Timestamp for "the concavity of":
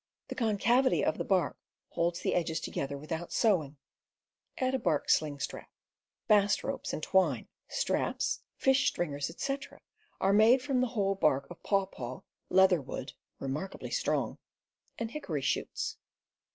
0.29-1.19